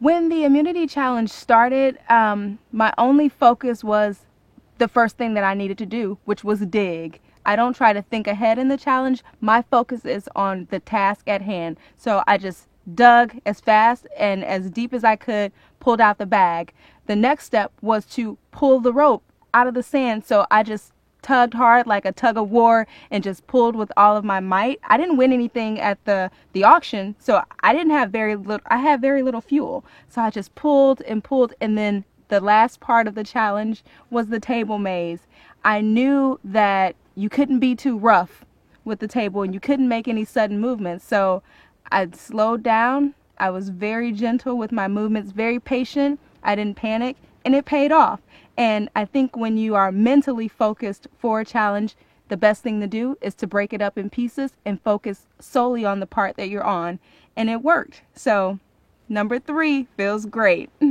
When 0.00 0.30
the 0.30 0.44
immunity 0.44 0.86
challenge 0.86 1.28
started, 1.28 1.98
um, 2.08 2.58
my 2.72 2.90
only 2.96 3.28
focus 3.28 3.84
was 3.84 4.20
the 4.78 4.88
first 4.88 5.18
thing 5.18 5.34
that 5.34 5.44
I 5.44 5.52
needed 5.52 5.76
to 5.76 5.84
do, 5.84 6.16
which 6.24 6.42
was 6.42 6.60
dig. 6.60 7.20
I 7.44 7.54
don't 7.54 7.76
try 7.76 7.92
to 7.92 8.00
think 8.00 8.26
ahead 8.26 8.58
in 8.58 8.68
the 8.68 8.78
challenge. 8.78 9.22
My 9.42 9.60
focus 9.60 10.06
is 10.06 10.26
on 10.34 10.68
the 10.70 10.80
task 10.80 11.28
at 11.28 11.42
hand. 11.42 11.76
So 11.98 12.24
I 12.26 12.38
just 12.38 12.66
dug 12.94 13.38
as 13.44 13.60
fast 13.60 14.06
and 14.16 14.42
as 14.42 14.70
deep 14.70 14.94
as 14.94 15.04
I 15.04 15.16
could, 15.16 15.52
pulled 15.80 16.00
out 16.00 16.16
the 16.16 16.24
bag. 16.24 16.72
The 17.04 17.16
next 17.16 17.44
step 17.44 17.70
was 17.82 18.06
to 18.06 18.38
pull 18.52 18.80
the 18.80 18.94
rope 18.94 19.22
out 19.52 19.66
of 19.66 19.74
the 19.74 19.82
sand. 19.82 20.24
So 20.24 20.46
I 20.50 20.62
just 20.62 20.94
tugged 21.22 21.54
hard 21.54 21.86
like 21.86 22.04
a 22.04 22.12
tug 22.12 22.36
of 22.36 22.50
war 22.50 22.86
and 23.10 23.22
just 23.22 23.46
pulled 23.46 23.76
with 23.76 23.92
all 23.96 24.16
of 24.16 24.24
my 24.24 24.40
might. 24.40 24.80
I 24.84 24.96
didn't 24.96 25.16
win 25.16 25.32
anything 25.32 25.80
at 25.80 26.04
the 26.04 26.30
the 26.52 26.64
auction, 26.64 27.14
so 27.18 27.42
I 27.60 27.72
didn't 27.72 27.92
have 27.92 28.10
very 28.10 28.36
little 28.36 28.66
I 28.66 28.78
had 28.78 29.00
very 29.00 29.22
little 29.22 29.40
fuel. 29.40 29.84
So 30.08 30.22
I 30.22 30.30
just 30.30 30.54
pulled 30.54 31.02
and 31.02 31.22
pulled 31.22 31.54
and 31.60 31.76
then 31.76 32.04
the 32.28 32.40
last 32.40 32.80
part 32.80 33.08
of 33.08 33.14
the 33.14 33.24
challenge 33.24 33.82
was 34.08 34.28
the 34.28 34.40
table 34.40 34.78
maze. 34.78 35.26
I 35.64 35.80
knew 35.80 36.38
that 36.44 36.94
you 37.14 37.28
couldn't 37.28 37.58
be 37.58 37.74
too 37.74 37.98
rough 37.98 38.44
with 38.84 39.00
the 39.00 39.08
table 39.08 39.42
and 39.42 39.52
you 39.52 39.60
couldn't 39.60 39.88
make 39.88 40.08
any 40.08 40.24
sudden 40.24 40.60
movements. 40.60 41.04
So 41.04 41.42
I 41.92 42.08
slowed 42.12 42.62
down. 42.62 43.14
I 43.38 43.50
was 43.50 43.70
very 43.70 44.12
gentle 44.12 44.56
with 44.56 44.70
my 44.70 44.86
movements, 44.86 45.32
very 45.32 45.58
patient. 45.58 46.20
I 46.42 46.54
didn't 46.54 46.76
panic 46.76 47.16
and 47.44 47.54
it 47.54 47.64
paid 47.64 47.92
off. 47.92 48.20
And 48.60 48.90
I 48.94 49.06
think 49.06 49.38
when 49.38 49.56
you 49.56 49.74
are 49.74 49.90
mentally 49.90 50.46
focused 50.46 51.08
for 51.16 51.40
a 51.40 51.46
challenge, 51.46 51.96
the 52.28 52.36
best 52.36 52.62
thing 52.62 52.78
to 52.82 52.86
do 52.86 53.16
is 53.22 53.34
to 53.36 53.46
break 53.46 53.72
it 53.72 53.80
up 53.80 53.96
in 53.96 54.10
pieces 54.10 54.52
and 54.66 54.78
focus 54.82 55.26
solely 55.38 55.86
on 55.86 55.98
the 55.98 56.06
part 56.06 56.36
that 56.36 56.50
you're 56.50 56.62
on. 56.62 56.98
And 57.34 57.48
it 57.48 57.62
worked. 57.62 58.02
So, 58.14 58.58
number 59.08 59.38
three 59.38 59.88
feels 59.96 60.26
great. 60.26 60.68